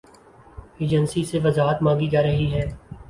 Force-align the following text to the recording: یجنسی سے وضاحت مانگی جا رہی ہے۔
یجنسی 0.79 1.23
سے 1.25 1.37
وضاحت 1.43 1.77
مانگی 1.83 2.07
جا 2.09 2.21
رہی 2.23 2.51
ہے۔ 2.53 2.65